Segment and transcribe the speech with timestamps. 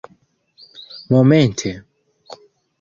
[1.19, 1.71] momente